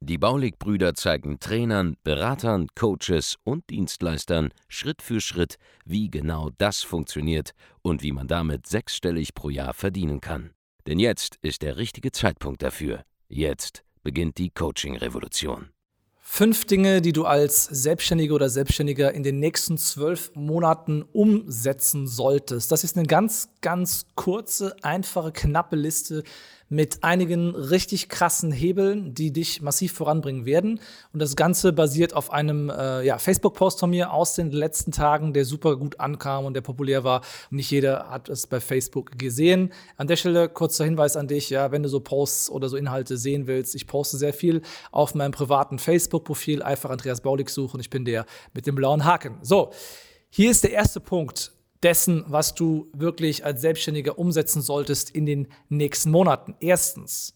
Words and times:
Die 0.00 0.18
Baulig-Brüder 0.18 0.94
zeigen 0.94 1.40
Trainern, 1.40 1.96
Beratern, 2.04 2.68
Coaches 2.74 3.36
und 3.44 3.68
Dienstleistern 3.70 4.50
Schritt 4.68 5.02
für 5.02 5.20
Schritt, 5.20 5.56
wie 5.84 6.10
genau 6.10 6.50
das 6.58 6.82
funktioniert 6.82 7.52
und 7.82 8.02
wie 8.02 8.12
man 8.12 8.28
damit 8.28 8.66
sechsstellig 8.66 9.34
pro 9.34 9.50
Jahr 9.50 9.74
verdienen 9.74 10.20
kann. 10.20 10.50
Denn 10.86 10.98
jetzt 10.98 11.36
ist 11.42 11.62
der 11.62 11.76
richtige 11.76 12.12
Zeitpunkt 12.12 12.62
dafür. 12.62 13.02
Jetzt 13.28 13.84
beginnt 14.02 14.38
die 14.38 14.50
Coaching-Revolution. 14.50 15.70
Fünf 16.30 16.66
Dinge, 16.66 17.00
die 17.00 17.14
du 17.14 17.24
als 17.24 17.64
Selbstständige 17.64 18.34
oder 18.34 18.50
Selbstständiger 18.50 19.12
in 19.14 19.22
den 19.22 19.38
nächsten 19.38 19.78
zwölf 19.78 20.30
Monaten 20.34 21.02
umsetzen 21.02 22.06
solltest. 22.06 22.70
Das 22.70 22.84
ist 22.84 22.98
eine 22.98 23.06
ganz, 23.06 23.48
ganz 23.62 24.06
kurze, 24.14 24.76
einfache, 24.82 25.32
knappe 25.32 25.74
Liste, 25.74 26.22
mit 26.68 27.02
einigen 27.02 27.54
richtig 27.54 28.08
krassen 28.08 28.52
Hebeln, 28.52 29.14
die 29.14 29.32
dich 29.32 29.62
massiv 29.62 29.92
voranbringen 29.92 30.44
werden. 30.44 30.80
Und 31.12 31.20
das 31.20 31.34
Ganze 31.34 31.72
basiert 31.72 32.14
auf 32.14 32.30
einem 32.30 32.68
äh, 32.68 33.02
ja, 33.02 33.18
Facebook-Post 33.18 33.80
von 33.80 33.90
mir 33.90 34.12
aus 34.12 34.34
den 34.34 34.50
letzten 34.50 34.92
Tagen, 34.92 35.32
der 35.32 35.44
super 35.44 35.76
gut 35.76 35.98
ankam 35.98 36.44
und 36.44 36.54
der 36.54 36.60
populär 36.60 37.04
war. 37.04 37.22
Nicht 37.50 37.70
jeder 37.70 38.10
hat 38.10 38.28
es 38.28 38.46
bei 38.46 38.60
Facebook 38.60 39.18
gesehen. 39.18 39.72
An 39.96 40.06
der 40.06 40.16
Stelle 40.16 40.48
kurzer 40.48 40.84
Hinweis 40.84 41.16
an 41.16 41.28
dich, 41.28 41.48
ja, 41.50 41.72
wenn 41.72 41.82
du 41.82 41.88
so 41.88 42.00
Posts 42.00 42.50
oder 42.50 42.68
so 42.68 42.76
Inhalte 42.76 43.16
sehen 43.16 43.46
willst. 43.46 43.74
Ich 43.74 43.86
poste 43.86 44.18
sehr 44.18 44.34
viel 44.34 44.62
auf 44.90 45.14
meinem 45.14 45.32
privaten 45.32 45.78
Facebook-Profil. 45.78 46.62
Einfach 46.62 46.90
Andreas 46.90 47.22
Baulig 47.22 47.48
suchen. 47.48 47.80
Ich 47.80 47.90
bin 47.90 48.04
der 48.04 48.26
mit 48.52 48.66
dem 48.66 48.74
blauen 48.74 49.04
Haken. 49.04 49.38
So, 49.42 49.70
hier 50.28 50.50
ist 50.50 50.64
der 50.64 50.72
erste 50.72 51.00
Punkt 51.00 51.52
dessen, 51.82 52.24
was 52.26 52.54
du 52.54 52.88
wirklich 52.92 53.44
als 53.44 53.60
Selbstständiger 53.60 54.18
umsetzen 54.18 54.62
solltest 54.62 55.10
in 55.10 55.26
den 55.26 55.48
nächsten 55.68 56.10
Monaten. 56.10 56.54
Erstens, 56.60 57.34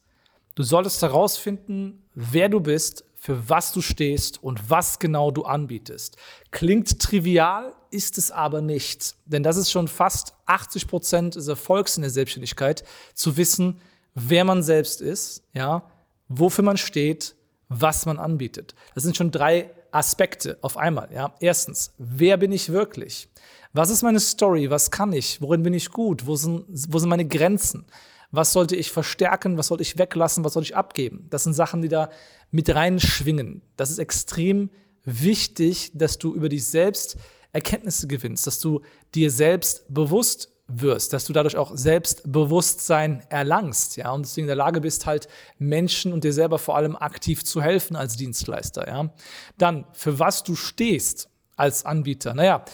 du 0.55 0.63
solltest 0.63 1.03
herausfinden, 1.03 2.03
wer 2.15 2.49
du 2.49 2.61
bist, 2.61 3.05
für 3.15 3.49
was 3.49 3.73
du 3.73 3.81
stehst 3.83 4.43
und 4.43 4.69
was 4.69 4.99
genau 4.99 5.31
du 5.31 5.45
anbietest. 5.45 6.17
Klingt 6.51 6.99
trivial, 6.99 7.73
ist 7.93 8.19
es 8.19 8.33
aber 8.33 8.61
nicht. 8.61 9.15
Denn 9.27 9.45
das 9.45 9.57
ist 9.57 9.71
schon 9.71 9.87
fast 9.87 10.35
80 10.47 10.89
Prozent 10.89 11.35
des 11.37 11.47
Erfolgs 11.47 11.97
in 11.97 12.03
der 12.03 12.11
Selbstständigkeit, 12.11 12.83
zu 13.15 13.37
wissen, 13.37 13.81
wer 14.15 14.45
man 14.45 14.65
selbst 14.65 15.01
ist, 15.01 15.45
ja, 15.53 15.89
wofür 16.29 16.65
man 16.65 16.77
steht, 16.77 17.37
was 17.69 18.07
man 18.07 18.19
anbietet. 18.19 18.75
Das 18.95 19.05
sind 19.05 19.17
schon 19.17 19.31
drei 19.31 19.71
Aspekte 19.93 20.59
auf 20.61 20.77
einmal, 20.77 21.13
ja. 21.13 21.35
Erstens, 21.39 21.95
wer 21.99 22.37
bin 22.39 22.51
ich 22.51 22.71
wirklich? 22.71 23.29
Was 23.73 23.91
ist 23.91 24.03
meine 24.03 24.21
Story? 24.21 24.71
Was 24.71 24.91
kann 24.91 25.13
ich? 25.13 25.41
Worin 25.41 25.63
bin 25.63 25.75
ich 25.75 25.91
gut? 25.91 26.27
Wo 26.27 26.37
sind, 26.37 26.65
wo 26.89 26.99
sind 26.99 27.09
meine 27.09 27.27
Grenzen? 27.27 27.87
Was 28.31 28.53
sollte 28.53 28.77
ich 28.77 28.91
verstärken? 28.91 29.57
Was 29.59 29.69
sollte 29.69 29.83
ich 29.83 29.99
weglassen? 29.99 30.45
Was 30.45 30.55
sollte 30.55 30.69
ich 30.69 30.77
abgeben? 30.77 31.27
Das 31.31 31.45
sind 31.45 31.55
Sachen, 31.55 31.83
die 31.83 31.89
da 31.89 32.11
mit 32.51 32.75
reinschwingen. 32.75 33.63
Das 33.77 33.91
ist 33.91 33.99
extrem 33.99 34.71
wichtig, 35.05 35.91
dass 35.95 36.19
du 36.19 36.35
über 36.35 36.49
dich 36.49 36.67
selbst 36.67 37.17
Erkenntnisse 37.53 38.07
gewinnst, 38.07 38.47
dass 38.47 38.61
du 38.61 38.81
dir 39.15 39.31
selbst 39.31 39.85
bewusst 39.93 40.51
wirst, 40.69 41.13
dass 41.13 41.25
du 41.27 41.33
dadurch 41.33 41.57
auch 41.57 41.77
Selbstbewusstsein 41.77 43.23
erlangst, 43.29 43.97
ja, 43.97 44.11
und 44.13 44.25
deswegen 44.25 44.45
in 44.45 44.49
der 44.49 44.57
Lage 44.57 44.81
bist, 44.81 45.05
halt 45.07 45.29
Menschen 45.59 46.13
und 46.13 46.25
dir 46.25 46.33
selber 46.33 46.59
vor 46.59 46.77
allem 46.77 46.97
aktiv 46.97 47.45
zu 47.45 47.61
helfen 47.61 47.97
als 47.97 48.17
Dienstleister, 48.17 48.87
ja. 48.87 49.13
Dann, 49.59 49.85
für 49.93 50.19
was 50.19 50.45
du 50.45 50.55
stehst 50.55 51.29
als 51.57 51.85
Anbieter. 51.85 52.33
Naja, 52.33 52.65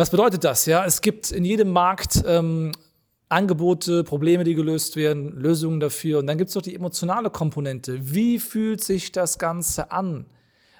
was 0.00 0.08
bedeutet 0.08 0.44
das? 0.44 0.64
Ja, 0.64 0.86
es 0.86 1.02
gibt 1.02 1.30
in 1.30 1.44
jedem 1.44 1.70
Markt 1.70 2.24
ähm, 2.26 2.72
Angebote, 3.28 4.02
Probleme, 4.02 4.44
die 4.44 4.54
gelöst 4.54 4.96
werden, 4.96 5.32
Lösungen 5.36 5.78
dafür. 5.78 6.20
Und 6.20 6.26
dann 6.26 6.38
gibt 6.38 6.48
es 6.48 6.56
noch 6.56 6.62
die 6.62 6.74
emotionale 6.74 7.28
Komponente. 7.28 7.98
Wie 8.02 8.38
fühlt 8.38 8.82
sich 8.82 9.12
das 9.12 9.38
Ganze 9.38 9.92
an? 9.92 10.24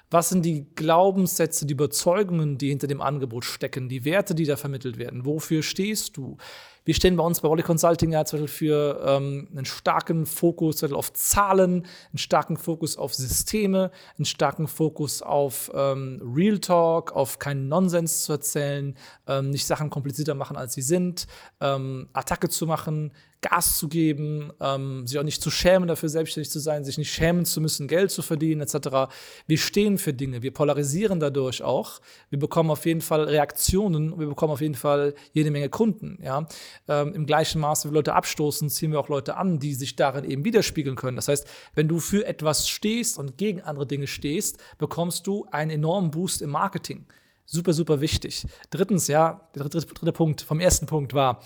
Was 0.09 0.29
sind 0.29 0.43
die 0.43 0.65
Glaubenssätze, 0.73 1.67
die 1.67 1.73
Überzeugungen, 1.73 2.57
die 2.57 2.69
hinter 2.69 2.87
dem 2.87 2.99
Angebot 2.99 3.45
stecken, 3.45 3.89
die 3.89 4.05
Werte, 4.05 4.33
die 4.33 4.45
da 4.45 4.57
vermittelt 4.57 4.97
werden? 4.97 5.23
Wofür 5.23 5.61
stehst 5.61 6.17
du? 6.17 6.37
Wir 6.83 6.95
stehen 6.95 7.15
bei 7.15 7.23
uns 7.23 7.41
bei 7.41 7.47
Rolly 7.47 7.61
Consulting 7.61 8.11
ja 8.11 8.25
zum 8.25 8.39
Beispiel 8.41 8.67
für 8.69 9.03
ähm, 9.05 9.47
einen 9.51 9.65
starken 9.65 10.25
Fokus 10.25 10.83
auf 10.83 11.13
Zahlen, 11.13 11.85
einen 12.09 12.17
starken 12.17 12.57
Fokus 12.57 12.97
auf 12.97 13.13
Systeme, 13.13 13.91
einen 14.17 14.25
starken 14.25 14.67
Fokus 14.67 15.21
auf 15.21 15.71
ähm, 15.75 16.19
Real 16.35 16.57
Talk, 16.57 17.11
auf 17.11 17.37
keinen 17.37 17.67
Nonsens 17.67 18.23
zu 18.23 18.31
erzählen, 18.31 18.95
ähm, 19.27 19.51
nicht 19.51 19.67
Sachen 19.67 19.91
komplizierter 19.91 20.33
machen, 20.33 20.57
als 20.57 20.73
sie 20.73 20.81
sind, 20.81 21.27
ähm, 21.59 22.09
Attacke 22.13 22.49
zu 22.49 22.65
machen, 22.65 23.11
Gas 23.41 23.77
zu 23.77 23.89
geben, 23.89 24.53
ähm, 24.59 25.05
sich 25.07 25.17
auch 25.17 25.23
nicht 25.23 25.41
zu 25.41 25.49
schämen, 25.49 25.87
dafür 25.87 26.09
selbstständig 26.09 26.51
zu 26.51 26.59
sein, 26.59 26.83
sich 26.83 26.97
nicht 26.97 27.11
schämen 27.11 27.45
zu 27.45 27.59
müssen, 27.59 27.87
Geld 27.87 28.11
zu 28.11 28.21
verdienen, 28.21 28.61
etc. 28.61 29.11
Wir 29.47 29.57
stehen 29.57 29.97
für 29.97 30.13
Dinge, 30.13 30.43
wir 30.43 30.53
polarisieren 30.53 31.19
dadurch 31.19 31.63
auch. 31.63 32.01
Wir 32.29 32.37
bekommen 32.37 32.69
auf 32.69 32.85
jeden 32.85 33.01
Fall 33.01 33.23
Reaktionen, 33.23 34.19
wir 34.19 34.27
bekommen 34.27 34.53
auf 34.53 34.61
jeden 34.61 34.75
Fall 34.75 35.15
jede 35.33 35.49
Menge 35.49 35.69
Kunden. 35.69 36.19
Ja? 36.23 36.47
Ähm, 36.87 37.13
Im 37.13 37.25
gleichen 37.25 37.59
Maße, 37.61 37.87
wie 37.87 37.91
wir 37.91 37.95
Leute 37.95 38.13
abstoßen, 38.13 38.69
ziehen 38.69 38.91
wir 38.91 38.99
auch 38.99 39.09
Leute 39.09 39.37
an, 39.37 39.59
die 39.59 39.73
sich 39.73 39.95
darin 39.95 40.23
eben 40.23 40.45
widerspiegeln 40.45 40.95
können. 40.95 41.15
Das 41.15 41.27
heißt, 41.27 41.47
wenn 41.73 41.87
du 41.87 41.99
für 41.99 42.25
etwas 42.27 42.69
stehst 42.69 43.17
und 43.17 43.37
gegen 43.37 43.61
andere 43.61 43.87
Dinge 43.87 44.05
stehst, 44.07 44.59
bekommst 44.77 45.25
du 45.25 45.45
einen 45.51 45.71
enormen 45.71 46.11
Boost 46.11 46.41
im 46.43 46.51
Marketing. 46.51 47.07
Super, 47.45 47.73
super 47.73 47.99
wichtig. 47.99 48.45
Drittens, 48.69 49.07
ja, 49.07 49.49
der 49.55 49.63
dritte, 49.63 49.85
dritte 49.85 50.13
Punkt 50.13 50.41
vom 50.41 50.59
ersten 50.59 50.85
Punkt 50.85 51.13
war, 51.13 51.41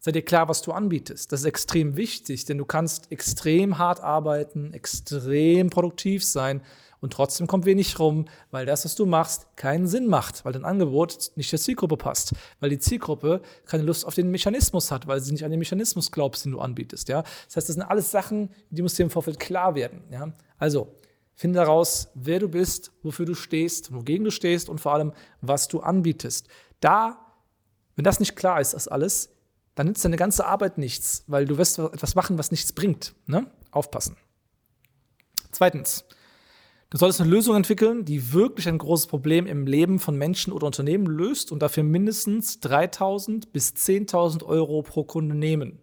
sei 0.00 0.12
dir 0.12 0.22
klar, 0.22 0.48
was 0.48 0.62
du 0.62 0.72
anbietest. 0.72 1.30
Das 1.30 1.40
ist 1.40 1.46
extrem 1.46 1.96
wichtig, 1.96 2.46
denn 2.46 2.58
du 2.58 2.64
kannst 2.64 3.12
extrem 3.12 3.78
hart 3.78 4.00
arbeiten, 4.00 4.72
extrem 4.72 5.70
produktiv 5.70 6.24
sein 6.24 6.62
und 7.00 7.12
trotzdem 7.12 7.46
kommt 7.46 7.64
wenig 7.64 7.98
rum, 7.98 8.26
weil 8.50 8.66
das, 8.66 8.84
was 8.84 8.94
du 8.94 9.06
machst, 9.06 9.46
keinen 9.56 9.86
Sinn 9.86 10.06
macht, 10.06 10.44
weil 10.44 10.52
dein 10.52 10.64
Angebot 10.64 11.32
nicht 11.34 11.50
der 11.52 11.58
Zielgruppe 11.58 11.96
passt, 11.96 12.34
weil 12.60 12.70
die 12.70 12.78
Zielgruppe 12.78 13.40
keine 13.66 13.84
Lust 13.84 14.06
auf 14.06 14.14
den 14.14 14.30
Mechanismus 14.30 14.90
hat, 14.90 15.06
weil 15.06 15.20
sie 15.20 15.32
nicht 15.32 15.44
an 15.44 15.50
den 15.50 15.58
Mechanismus 15.58 16.12
glaubst, 16.12 16.44
den 16.44 16.52
du 16.52 16.60
anbietest. 16.60 17.08
Ja? 17.08 17.22
Das 17.22 17.56
heißt, 17.56 17.68
das 17.68 17.74
sind 17.76 17.82
alles 17.82 18.10
Sachen, 18.10 18.50
die 18.70 18.82
musst 18.82 18.98
dir 18.98 19.04
im 19.04 19.10
Vorfeld 19.10 19.38
klar 19.38 19.74
werden. 19.74 20.02
Ja? 20.10 20.32
Also, 20.58 20.94
finde 21.34 21.60
heraus, 21.60 22.10
wer 22.14 22.38
du 22.38 22.48
bist, 22.48 22.92
wofür 23.02 23.24
du 23.24 23.34
stehst, 23.34 23.94
wogegen 23.94 24.24
du 24.24 24.30
stehst 24.30 24.68
und 24.68 24.78
vor 24.78 24.92
allem, 24.92 25.12
was 25.40 25.68
du 25.68 25.80
anbietest. 25.80 26.48
Da, 26.80 27.18
wenn 27.96 28.04
das 28.04 28.20
nicht 28.20 28.36
klar 28.36 28.60
ist, 28.60 28.74
das 28.74 28.88
alles, 28.88 29.30
dann 29.80 29.86
nützt 29.86 30.04
deine 30.04 30.18
ganze 30.18 30.44
Arbeit 30.44 30.76
nichts, 30.76 31.24
weil 31.26 31.46
du 31.46 31.56
wirst 31.56 31.78
etwas 31.78 32.14
machen, 32.14 32.36
was 32.36 32.50
nichts 32.50 32.74
bringt. 32.74 33.14
Ne? 33.26 33.46
Aufpassen. 33.70 34.18
Zweitens, 35.52 36.04
du 36.90 36.98
solltest 36.98 37.22
eine 37.22 37.30
Lösung 37.30 37.56
entwickeln, 37.56 38.04
die 38.04 38.34
wirklich 38.34 38.68
ein 38.68 38.76
großes 38.76 39.06
Problem 39.06 39.46
im 39.46 39.66
Leben 39.66 39.98
von 39.98 40.18
Menschen 40.18 40.52
oder 40.52 40.66
Unternehmen 40.66 41.06
löst 41.06 41.50
und 41.50 41.62
dafür 41.62 41.82
mindestens 41.82 42.60
3.000 42.60 43.52
bis 43.54 43.70
10.000 43.70 44.44
Euro 44.44 44.82
pro 44.82 45.02
Kunde 45.04 45.34
nehmen. 45.34 45.78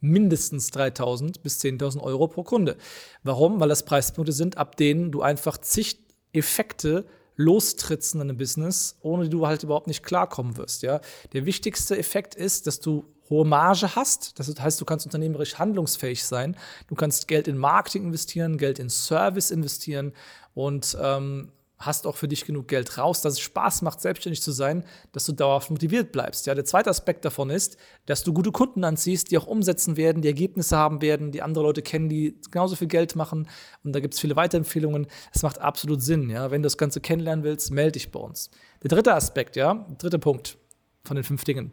Mindestens 0.00 0.72
3.000 0.72 1.40
bis 1.40 1.60
10.000 1.60 2.00
Euro 2.00 2.26
pro 2.26 2.42
Kunde. 2.42 2.76
Warum? 3.22 3.60
Weil 3.60 3.68
das 3.68 3.84
Preispunkte 3.84 4.32
sind, 4.32 4.58
ab 4.58 4.76
denen 4.76 5.12
du 5.12 5.22
einfach 5.22 5.58
zig 5.58 6.00
Effekte 6.32 7.06
lostrittst 7.36 8.14
in 8.14 8.20
einem 8.20 8.36
Business, 8.36 8.96
ohne 9.00 9.24
die 9.24 9.30
du 9.30 9.46
halt 9.46 9.62
überhaupt 9.62 9.86
nicht 9.86 10.02
klarkommen 10.02 10.56
wirst. 10.56 10.82
Ja? 10.82 11.00
Der 11.32 11.46
wichtigste 11.46 11.96
Effekt 11.96 12.34
ist, 12.34 12.66
dass 12.66 12.80
du 12.80 13.04
hohe 13.28 13.44
Marge 13.44 13.94
hast. 13.94 14.38
Das 14.38 14.48
heißt, 14.58 14.80
du 14.80 14.84
kannst 14.84 15.06
unternehmerisch 15.06 15.58
handlungsfähig 15.58 16.24
sein. 16.24 16.56
Du 16.88 16.94
kannst 16.94 17.28
Geld 17.28 17.48
in 17.48 17.58
Marketing 17.58 18.04
investieren, 18.04 18.56
Geld 18.56 18.78
in 18.78 18.88
Service 18.88 19.50
investieren 19.50 20.12
und 20.54 20.96
ähm, 21.00 21.52
hast 21.78 22.06
auch 22.06 22.16
für 22.16 22.28
dich 22.28 22.44
genug 22.44 22.68
Geld 22.68 22.96
raus, 22.96 23.20
dass 23.20 23.34
es 23.34 23.40
Spaß 23.40 23.82
macht, 23.82 24.00
selbstständig 24.00 24.40
zu 24.40 24.50
sein, 24.50 24.84
dass 25.12 25.26
du 25.26 25.32
dauerhaft 25.32 25.70
motiviert 25.70 26.10
bleibst. 26.10 26.46
Ja, 26.46 26.54
der 26.54 26.64
zweite 26.64 26.88
Aspekt 26.88 27.24
davon 27.24 27.50
ist, 27.50 27.76
dass 28.06 28.22
du 28.22 28.32
gute 28.32 28.50
Kunden 28.50 28.82
anziehst, 28.84 29.30
die 29.30 29.38
auch 29.38 29.46
umsetzen 29.46 29.96
werden, 29.96 30.22
die 30.22 30.28
Ergebnisse 30.28 30.76
haben 30.76 31.02
werden, 31.02 31.32
die 31.32 31.42
andere 31.42 31.64
Leute 31.64 31.82
kennen, 31.82 32.08
die 32.08 32.38
genauso 32.50 32.76
viel 32.76 32.88
Geld 32.88 33.14
machen. 33.14 33.48
Und 33.84 33.92
da 33.92 34.00
gibt 34.00 34.14
es 34.14 34.20
viele 34.20 34.36
Weiterempfehlungen. 34.36 35.06
Es 35.34 35.42
macht 35.42 35.60
absolut 35.60 36.02
Sinn. 36.02 36.30
Ja, 36.30 36.50
wenn 36.50 36.62
du 36.62 36.66
das 36.66 36.78
Ganze 36.78 37.00
kennenlernen 37.00 37.44
willst, 37.44 37.70
melde 37.70 37.92
dich 37.92 38.10
bei 38.10 38.20
uns. 38.20 38.50
Der 38.82 38.88
dritte 38.88 39.14
Aspekt, 39.14 39.56
ja, 39.56 39.74
der 39.74 39.96
dritte 39.96 40.18
Punkt 40.18 40.56
von 41.04 41.16
den 41.16 41.24
fünf 41.24 41.44
Dingen. 41.44 41.72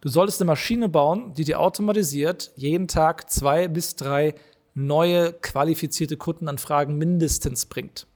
Du 0.00 0.08
solltest 0.08 0.40
eine 0.40 0.46
Maschine 0.46 0.88
bauen, 0.88 1.34
die 1.34 1.44
dir 1.44 1.58
automatisiert 1.58 2.52
jeden 2.54 2.86
Tag 2.86 3.30
zwei 3.30 3.66
bis 3.66 3.96
drei 3.96 4.34
neue 4.74 5.32
qualifizierte 5.32 6.16
Kundenanfragen 6.16 6.96
mindestens 6.96 7.66
bringt. 7.66 8.06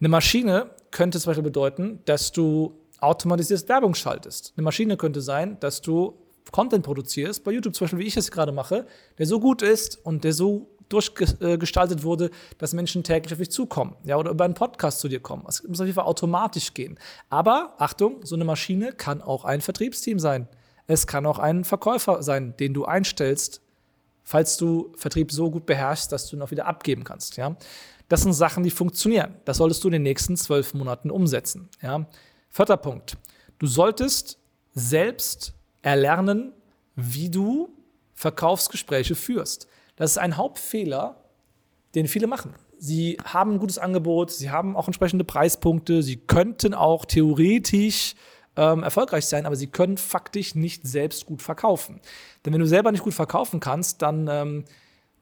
Eine 0.00 0.08
Maschine 0.08 0.70
könnte 0.90 1.18
zum 1.18 1.30
Beispiel 1.30 1.44
bedeuten, 1.44 2.00
dass 2.04 2.32
du 2.32 2.78
automatisierst 3.00 3.68
Werbung 3.68 3.94
schaltest. 3.94 4.52
Eine 4.56 4.64
Maschine 4.64 4.96
könnte 4.96 5.20
sein, 5.20 5.58
dass 5.60 5.80
du 5.80 6.14
Content 6.52 6.84
produzierst, 6.84 7.44
bei 7.44 7.52
YouTube 7.52 7.74
zum 7.74 7.84
Beispiel, 7.84 7.98
wie 8.00 8.06
ich 8.06 8.16
es 8.16 8.30
gerade 8.30 8.52
mache, 8.52 8.86
der 9.18 9.26
so 9.26 9.40
gut 9.40 9.62
ist 9.62 10.04
und 10.04 10.24
der 10.24 10.32
so 10.32 10.68
durchgestaltet 10.88 12.02
wurde, 12.02 12.30
dass 12.56 12.72
Menschen 12.72 13.04
täglich 13.04 13.32
auf 13.32 13.38
dich 13.38 13.50
zukommen, 13.50 13.94
ja, 14.04 14.16
oder 14.16 14.30
über 14.30 14.44
einen 14.44 14.54
Podcast 14.54 15.00
zu 15.00 15.08
dir 15.08 15.20
kommen. 15.20 15.44
Es 15.46 15.62
muss 15.62 15.80
auf 15.80 15.86
jeden 15.86 15.96
Fall 15.96 16.06
automatisch 16.06 16.72
gehen. 16.72 16.98
Aber 17.28 17.74
Achtung, 17.78 18.20
so 18.24 18.34
eine 18.34 18.44
Maschine 18.44 18.92
kann 18.92 19.20
auch 19.20 19.44
ein 19.44 19.60
Vertriebsteam 19.60 20.18
sein. 20.18 20.48
Es 20.86 21.06
kann 21.06 21.26
auch 21.26 21.38
ein 21.38 21.64
Verkäufer 21.64 22.22
sein, 22.22 22.54
den 22.58 22.72
du 22.72 22.86
einstellst, 22.86 23.60
falls 24.28 24.58
du 24.58 24.92
Vertrieb 24.94 25.32
so 25.32 25.50
gut 25.50 25.64
beherrschst, 25.64 26.12
dass 26.12 26.28
du 26.28 26.36
ihn 26.36 26.42
auch 26.42 26.50
wieder 26.50 26.66
abgeben 26.66 27.02
kannst. 27.02 27.38
Ja? 27.38 27.56
Das 28.10 28.20
sind 28.20 28.34
Sachen, 28.34 28.62
die 28.62 28.70
funktionieren. 28.70 29.36
Das 29.46 29.56
solltest 29.56 29.82
du 29.82 29.88
in 29.88 29.92
den 29.92 30.02
nächsten 30.02 30.36
zwölf 30.36 30.74
Monaten 30.74 31.10
umsetzen. 31.10 31.70
Ja? 31.80 32.06
Vierter 32.50 32.76
Punkt. 32.76 33.16
Du 33.58 33.66
solltest 33.66 34.38
selbst 34.74 35.54
erlernen, 35.80 36.52
wie 36.94 37.30
du 37.30 37.70
Verkaufsgespräche 38.12 39.14
führst. 39.14 39.66
Das 39.96 40.10
ist 40.10 40.18
ein 40.18 40.36
Hauptfehler, 40.36 41.24
den 41.94 42.06
viele 42.06 42.26
machen. 42.26 42.54
Sie 42.78 43.16
haben 43.24 43.52
ein 43.52 43.58
gutes 43.58 43.78
Angebot, 43.78 44.30
sie 44.30 44.50
haben 44.50 44.76
auch 44.76 44.88
entsprechende 44.88 45.24
Preispunkte, 45.24 46.02
sie 46.02 46.18
könnten 46.18 46.74
auch 46.74 47.06
theoretisch 47.06 48.14
ähm, 48.58 48.82
erfolgreich 48.82 49.24
sein, 49.26 49.46
aber 49.46 49.56
sie 49.56 49.68
können 49.68 49.96
faktisch 49.96 50.56
nicht 50.56 50.86
selbst 50.86 51.24
gut 51.26 51.40
verkaufen. 51.42 52.00
Denn 52.44 52.52
wenn 52.52 52.60
du 52.60 52.66
selber 52.66 52.90
nicht 52.90 53.04
gut 53.04 53.14
verkaufen 53.14 53.60
kannst, 53.60 54.02
dann 54.02 54.28
ähm, 54.28 54.64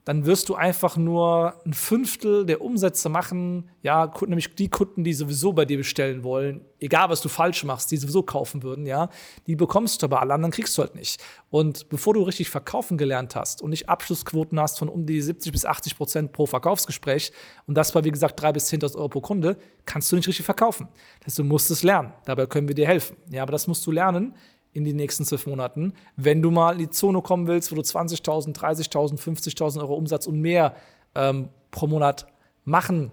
dann 0.07 0.25
wirst 0.25 0.47
du 0.47 0.55
einfach 0.55 0.95
nur 0.95 1.61
ein 1.65 1.73
Fünftel 1.73 2.45
der 2.45 2.61
Umsätze 2.61 3.09
machen, 3.09 3.69
ja, 3.81 4.09
nämlich 4.25 4.55
die 4.55 4.69
Kunden, 4.69 5.03
die 5.03 5.13
sowieso 5.13 5.51
bei 5.51 5.65
dir 5.65 5.75
bestellen 5.75 6.23
wollen, 6.23 6.61
egal 6.79 7.09
was 7.09 7.19
du 7.19 7.27
falsch 7.27 7.65
machst, 7.65 7.91
die 7.91 7.97
sowieso 7.97 8.23
kaufen 8.23 8.63
würden, 8.63 8.85
ja, 8.85 9.09
die 9.47 9.57
bekommst 9.57 10.01
du 10.01 10.05
aber 10.05 10.21
alle 10.21 10.33
anderen 10.33 10.53
kriegst 10.53 10.77
du 10.77 10.81
halt 10.81 10.95
nicht. 10.95 11.21
Und 11.49 11.89
bevor 11.89 12.13
du 12.13 12.21
richtig 12.21 12.49
verkaufen 12.49 12.97
gelernt 12.97 13.35
hast 13.35 13.61
und 13.61 13.71
nicht 13.71 13.89
Abschlussquoten 13.89 14.57
hast 14.61 14.79
von 14.79 14.87
um 14.87 15.05
die 15.05 15.21
70 15.21 15.51
bis 15.51 15.65
80 15.65 15.97
Prozent 15.97 16.31
pro 16.31 16.45
Verkaufsgespräch 16.45 17.33
und 17.65 17.75
das 17.75 17.93
war 17.93 18.05
wie 18.05 18.11
gesagt 18.11 18.41
3.000 18.41 18.53
bis 18.53 18.71
10.000 18.71 18.95
Euro 18.95 19.09
pro 19.09 19.19
Kunde, 19.19 19.57
kannst 19.83 20.09
du 20.09 20.15
nicht 20.15 20.29
richtig 20.29 20.45
verkaufen. 20.45 20.87
Das 21.19 21.33
heißt, 21.33 21.39
du 21.39 21.43
musst 21.43 21.69
es 21.69 21.83
lernen. 21.83 22.13
Dabei 22.23 22.45
können 22.45 22.69
wir 22.69 22.75
dir 22.75 22.87
helfen. 22.87 23.17
Ja, 23.29 23.43
aber 23.43 23.51
das 23.51 23.67
musst 23.67 23.85
du 23.85 23.91
lernen, 23.91 24.35
in 24.77 24.85
den 24.85 24.95
nächsten 24.95 25.25
zwölf 25.25 25.47
Monaten. 25.47 25.93
Wenn 26.15 26.43
du 26.43 26.51
mal 26.51 26.73
in 26.73 26.79
die 26.79 26.89
Zone 26.91 27.21
kommen 27.23 27.47
willst, 27.47 27.71
wo 27.71 27.75
du 27.75 27.81
20.000, 27.81 28.55
30.000, 28.55 29.19
50.000 29.19 29.79
Euro 29.79 29.95
Umsatz 29.95 30.27
und 30.27 30.39
mehr 30.39 30.75
ähm, 31.15 31.49
pro 31.71 31.87
Monat 31.87 32.27
machen 32.63 33.11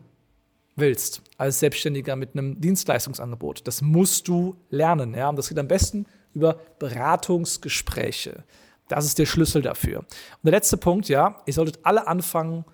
willst 0.77 1.23
als 1.39 1.61
Selbstständiger 1.61 2.17
mit 2.17 2.35
einem 2.35 2.61
Dienstleistungsangebot. 2.61 3.67
Das 3.67 3.81
musst 3.81 4.29
du 4.29 4.57
lernen. 4.69 5.15
Ja? 5.15 5.31
Und 5.31 5.37
das 5.37 5.49
geht 5.49 5.59
am 5.59 5.69
besten 5.69 6.05
über 6.35 6.59
Beratungsgespräche. 6.79 8.45
Das 8.89 9.07
ist 9.07 9.19
der 9.19 9.27
Schlüssel 9.27 9.63
dafür. 9.63 10.01
Und 10.01 10.09
der 10.43 10.53
letzte 10.53 10.77
Punkt, 10.77 11.09
ja, 11.09 11.41
ihr 11.47 11.55
solltet 11.55 11.79
alle 11.85 12.07
anfangen, 12.07 12.67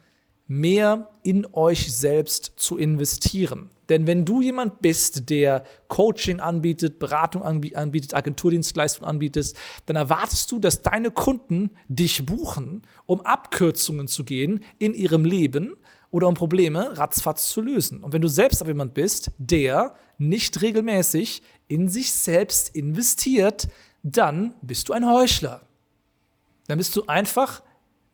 mehr 0.48 1.08
in 1.22 1.46
euch 1.52 1.94
selbst 1.94 2.54
zu 2.56 2.76
investieren. 2.76 3.70
Denn 3.90 4.06
wenn 4.06 4.24
du 4.24 4.40
jemand 4.40 4.80
bist, 4.80 5.28
der 5.28 5.64
Coaching 5.88 6.40
anbietet, 6.40 7.00
Beratung 7.00 7.42
anbietet, 7.42 8.14
Agenturdienstleistung 8.14 9.06
anbietet, 9.06 9.52
dann 9.86 9.96
erwartest 9.96 10.50
du, 10.52 10.60
dass 10.60 10.80
deine 10.82 11.10
Kunden 11.10 11.70
dich 11.88 12.24
buchen, 12.24 12.82
um 13.04 13.20
Abkürzungen 13.20 14.06
zu 14.06 14.24
gehen 14.24 14.64
in 14.78 14.94
ihrem 14.94 15.24
Leben 15.24 15.74
oder 16.12 16.28
um 16.28 16.34
Probleme 16.34 16.96
ratzfatz 16.96 17.50
zu 17.50 17.60
lösen. 17.60 18.02
Und 18.02 18.12
wenn 18.12 18.22
du 18.22 18.28
selbst 18.28 18.62
aber 18.62 18.70
jemand 18.70 18.94
bist, 18.94 19.32
der 19.38 19.94
nicht 20.18 20.62
regelmäßig 20.62 21.42
in 21.66 21.88
sich 21.88 22.12
selbst 22.12 22.74
investiert, 22.74 23.68
dann 24.02 24.54
bist 24.62 24.88
du 24.88 24.92
ein 24.92 25.06
Heuchler. 25.06 25.62
Dann 26.68 26.78
bist 26.78 26.94
du 26.94 27.06
einfach 27.06 27.62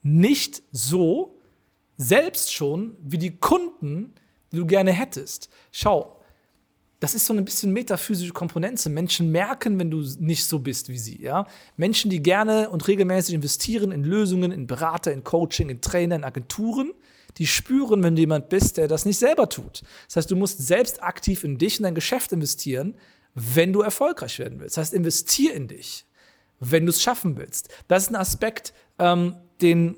nicht 0.02 0.62
so, 0.72 1.38
selbst 1.98 2.52
schon 2.52 2.96
wie 3.02 3.18
die 3.18 3.36
Kunden, 3.36 4.14
die 4.52 4.56
du 4.56 4.66
gerne 4.66 4.92
hättest. 4.92 5.48
Schau, 5.72 6.16
das 7.00 7.14
ist 7.14 7.26
so 7.26 7.34
ein 7.34 7.44
bisschen 7.44 7.72
metaphysische 7.72 8.32
Komponente. 8.32 8.88
Menschen 8.88 9.30
merken, 9.30 9.78
wenn 9.78 9.90
du 9.90 10.02
nicht 10.18 10.44
so 10.44 10.58
bist 10.58 10.88
wie 10.88 10.98
sie. 10.98 11.20
Ja? 11.20 11.46
Menschen, 11.76 12.10
die 12.10 12.22
gerne 12.22 12.70
und 12.70 12.88
regelmäßig 12.88 13.34
investieren 13.34 13.92
in 13.92 14.02
Lösungen, 14.02 14.50
in 14.50 14.66
Berater, 14.66 15.12
in 15.12 15.22
Coaching, 15.22 15.68
in 15.68 15.80
Trainer, 15.80 16.16
in 16.16 16.24
Agenturen, 16.24 16.92
die 17.36 17.46
spüren, 17.46 18.02
wenn 18.02 18.16
du 18.16 18.20
jemand 18.20 18.48
bist, 18.48 18.78
der 18.78 18.88
das 18.88 19.04
nicht 19.04 19.18
selber 19.18 19.48
tut. 19.48 19.82
Das 20.06 20.16
heißt, 20.16 20.30
du 20.30 20.36
musst 20.36 20.66
selbst 20.66 21.02
aktiv 21.02 21.44
in 21.44 21.58
dich, 21.58 21.78
in 21.78 21.82
dein 21.82 21.94
Geschäft 21.94 22.32
investieren, 22.32 22.94
wenn 23.34 23.74
du 23.74 23.82
erfolgreich 23.82 24.38
werden 24.38 24.58
willst. 24.58 24.78
Das 24.78 24.86
heißt, 24.86 24.94
investier 24.94 25.52
in 25.52 25.68
dich, 25.68 26.06
wenn 26.60 26.86
du 26.86 26.90
es 26.90 27.02
schaffen 27.02 27.36
willst. 27.36 27.68
Das 27.88 28.04
ist 28.04 28.08
ein 28.08 28.16
Aspekt, 28.16 28.72
ähm, 28.98 29.36
den 29.60 29.96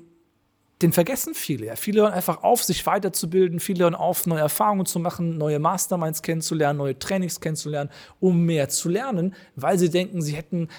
den 0.81 0.93
vergessen 0.93 1.33
viele. 1.33 1.65
Ja. 1.67 1.75
Viele 1.75 2.01
hören 2.01 2.13
einfach 2.13 2.43
auf, 2.43 2.63
sich 2.63 2.85
weiterzubilden, 2.85 3.59
viele 3.59 3.83
hören 3.83 3.95
auf, 3.95 4.25
neue 4.25 4.39
Erfahrungen 4.39 4.85
zu 4.85 4.99
machen, 4.99 5.37
neue 5.37 5.59
Masterminds 5.59 6.21
kennenzulernen, 6.21 6.77
neue 6.77 6.97
Trainings 6.97 7.41
kennenzulernen, 7.41 7.89
um 8.19 8.45
mehr 8.45 8.69
zu 8.69 8.87
lernen, 8.87 9.35
weil 9.55 9.77
sie 9.77 9.89
denken, 9.89 10.21
sie 10.21 10.35
hätten 10.35 10.69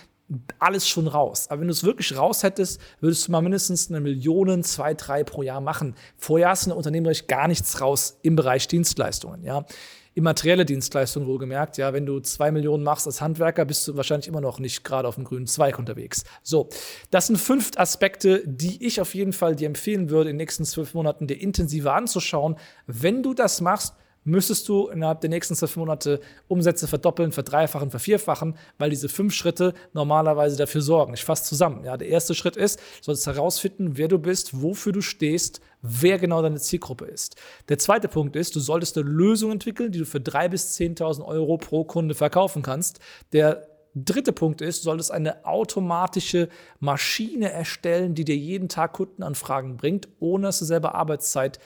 alles 0.58 0.88
schon 0.88 1.08
raus. 1.08 1.48
Aber 1.50 1.60
wenn 1.60 1.68
du 1.68 1.72
es 1.72 1.84
wirklich 1.84 2.16
raus 2.16 2.42
hättest, 2.44 2.80
würdest 3.00 3.26
du 3.26 3.32
mal 3.32 3.42
mindestens 3.42 3.90
eine 3.90 4.00
Million, 4.00 4.62
zwei, 4.62 4.94
drei 4.94 5.24
pro 5.24 5.42
Jahr 5.42 5.60
machen. 5.60 5.96
Vorher 6.16 6.50
hast 6.50 6.62
du 6.62 6.66
in 6.66 6.70
der 6.70 6.76
Unternehmerisch 6.78 7.26
gar 7.26 7.48
nichts 7.48 7.80
raus 7.80 8.18
im 8.22 8.36
Bereich 8.36 8.68
Dienstleistungen. 8.68 9.44
Ja 9.44 9.66
immaterielle 10.14 10.64
Dienstleistung 10.64 11.26
wohlgemerkt. 11.26 11.76
Ja, 11.78 11.92
wenn 11.92 12.06
du 12.06 12.20
zwei 12.20 12.50
Millionen 12.50 12.82
machst 12.82 13.06
als 13.06 13.20
Handwerker, 13.20 13.64
bist 13.64 13.86
du 13.86 13.96
wahrscheinlich 13.96 14.28
immer 14.28 14.40
noch 14.40 14.58
nicht 14.58 14.84
gerade 14.84 15.06
auf 15.06 15.14
dem 15.14 15.24
grünen 15.24 15.46
Zweig 15.46 15.78
unterwegs. 15.78 16.24
So, 16.42 16.68
das 17.10 17.28
sind 17.28 17.36
fünf 17.36 17.70
Aspekte, 17.76 18.42
die 18.46 18.84
ich 18.84 19.00
auf 19.00 19.14
jeden 19.14 19.32
Fall 19.32 19.56
dir 19.56 19.66
empfehlen 19.66 20.10
würde, 20.10 20.30
in 20.30 20.36
den 20.36 20.42
nächsten 20.42 20.64
zwölf 20.64 20.94
Monaten 20.94 21.26
dir 21.26 21.40
intensiver 21.40 21.94
anzuschauen. 21.94 22.56
Wenn 22.86 23.22
du 23.22 23.34
das 23.34 23.60
machst, 23.60 23.94
müsstest 24.24 24.68
du 24.68 24.88
innerhalb 24.88 25.20
der 25.20 25.30
nächsten 25.30 25.54
zwölf 25.54 25.76
Monate 25.76 26.20
Umsätze 26.48 26.86
verdoppeln, 26.88 27.32
verdreifachen, 27.32 27.90
vervierfachen, 27.90 28.56
weil 28.78 28.90
diese 28.90 29.08
fünf 29.08 29.34
Schritte 29.34 29.74
normalerweise 29.92 30.56
dafür 30.56 30.82
sorgen. 30.82 31.14
Ich 31.14 31.24
fasse 31.24 31.44
zusammen. 31.44 31.84
Ja, 31.84 31.96
der 31.96 32.08
erste 32.08 32.34
Schritt 32.34 32.56
ist, 32.56 32.78
du 32.78 33.04
solltest 33.04 33.26
herausfinden, 33.26 33.96
wer 33.96 34.08
du 34.08 34.18
bist, 34.18 34.62
wofür 34.62 34.92
du 34.92 35.00
stehst, 35.00 35.60
wer 35.82 36.18
genau 36.18 36.42
deine 36.42 36.60
Zielgruppe 36.60 37.06
ist. 37.06 37.36
Der 37.68 37.78
zweite 37.78 38.08
Punkt 38.08 38.36
ist, 38.36 38.54
du 38.54 38.60
solltest 38.60 38.98
eine 38.98 39.08
Lösung 39.08 39.52
entwickeln, 39.52 39.92
die 39.92 39.98
du 39.98 40.06
für 40.06 40.18
3.000 40.18 40.48
bis 40.48 40.78
10.000 40.78 41.24
Euro 41.24 41.56
pro 41.56 41.84
Kunde 41.84 42.14
verkaufen 42.14 42.62
kannst. 42.62 43.00
Der 43.32 43.66
dritte 43.94 44.32
Punkt 44.32 44.60
ist, 44.60 44.80
du 44.80 44.84
solltest 44.84 45.10
eine 45.10 45.44
automatische 45.44 46.48
Maschine 46.78 47.50
erstellen, 47.50 48.14
die 48.14 48.24
dir 48.24 48.36
jeden 48.36 48.68
Tag 48.68 48.92
Kundenanfragen 48.92 49.76
bringt, 49.76 50.08
ohne 50.20 50.48
dass 50.48 50.58
du 50.58 50.64
selber 50.64 50.94
Arbeitszeit 50.94 51.58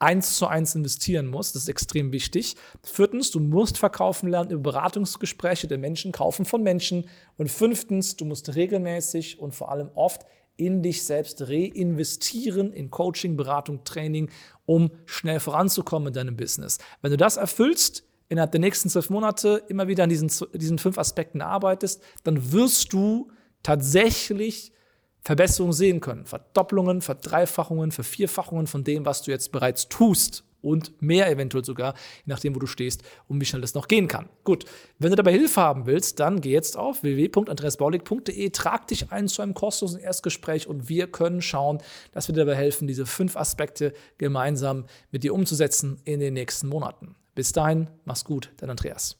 eins 0.00 0.36
zu 0.36 0.46
eins 0.46 0.74
investieren 0.74 1.26
musst. 1.26 1.54
Das 1.54 1.62
ist 1.62 1.68
extrem 1.68 2.10
wichtig. 2.10 2.56
Viertens, 2.82 3.30
du 3.30 3.38
musst 3.38 3.78
verkaufen 3.78 4.28
lernen 4.28 4.50
über 4.50 4.72
Beratungsgespräche. 4.72 5.68
der 5.68 5.78
Menschen 5.78 6.10
kaufen 6.10 6.44
von 6.44 6.62
Menschen. 6.62 7.08
Und 7.36 7.50
fünftens, 7.50 8.16
du 8.16 8.24
musst 8.24 8.54
regelmäßig 8.54 9.38
und 9.38 9.54
vor 9.54 9.70
allem 9.70 9.90
oft 9.94 10.22
in 10.56 10.82
dich 10.82 11.04
selbst 11.04 11.48
reinvestieren, 11.48 12.72
in 12.72 12.90
Coaching, 12.90 13.36
Beratung, 13.36 13.84
Training, 13.84 14.30
um 14.66 14.90
schnell 15.06 15.40
voranzukommen 15.40 16.08
in 16.08 16.14
deinem 16.14 16.36
Business. 16.36 16.78
Wenn 17.00 17.10
du 17.10 17.16
das 17.16 17.36
erfüllst, 17.36 18.04
innerhalb 18.28 18.52
der 18.52 18.60
nächsten 18.60 18.88
zwölf 18.88 19.10
Monate 19.10 19.62
immer 19.68 19.88
wieder 19.88 20.04
an 20.04 20.10
diesen, 20.10 20.30
diesen 20.54 20.78
fünf 20.78 20.98
Aspekten 20.98 21.40
arbeitest, 21.40 22.02
dann 22.24 22.52
wirst 22.52 22.92
du 22.92 23.30
tatsächlich 23.62 24.72
Verbesserungen 25.22 25.72
sehen 25.72 26.00
können. 26.00 26.26
Verdoppelungen, 26.26 27.02
Verdreifachungen, 27.02 27.92
Vervierfachungen 27.92 28.66
von 28.66 28.84
dem, 28.84 29.04
was 29.04 29.22
du 29.22 29.30
jetzt 29.30 29.52
bereits 29.52 29.88
tust. 29.88 30.44
Und 30.62 31.00
mehr 31.00 31.30
eventuell 31.30 31.64
sogar, 31.64 31.94
je 32.18 32.24
nachdem, 32.26 32.54
wo 32.54 32.58
du 32.58 32.66
stehst, 32.66 33.02
um 33.28 33.40
wie 33.40 33.46
schnell 33.46 33.62
das 33.62 33.72
noch 33.72 33.88
gehen 33.88 34.08
kann. 34.08 34.28
Gut, 34.44 34.66
wenn 34.98 35.08
du 35.08 35.16
dabei 35.16 35.32
Hilfe 35.32 35.58
haben 35.58 35.86
willst, 35.86 36.20
dann 36.20 36.42
geh 36.42 36.50
jetzt 36.50 36.76
auf 36.76 37.02
www.andreasbaulig.de, 37.02 38.50
trag 38.50 38.86
dich 38.86 39.10
ein 39.10 39.26
zu 39.26 39.40
einem 39.40 39.54
kostenlosen 39.54 40.00
Erstgespräch 40.00 40.66
und 40.66 40.90
wir 40.90 41.06
können 41.06 41.40
schauen, 41.40 41.78
dass 42.12 42.28
wir 42.28 42.34
dir 42.34 42.44
dabei 42.44 42.56
helfen, 42.56 42.86
diese 42.86 43.06
fünf 43.06 43.36
Aspekte 43.36 43.94
gemeinsam 44.18 44.84
mit 45.10 45.24
dir 45.24 45.32
umzusetzen 45.32 45.98
in 46.04 46.20
den 46.20 46.34
nächsten 46.34 46.68
Monaten. 46.68 47.14
Bis 47.34 47.52
dahin, 47.52 47.88
mach's 48.04 48.24
gut, 48.24 48.52
dein 48.58 48.68
Andreas. 48.68 49.19